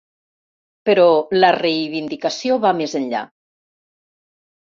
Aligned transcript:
Però 0.89 1.03
la 1.35 1.51
reivindicació 1.57 2.57
va 2.65 2.73
més 2.79 2.97
enllà. 3.01 3.21